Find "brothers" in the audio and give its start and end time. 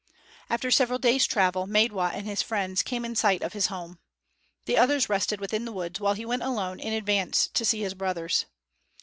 7.93-8.47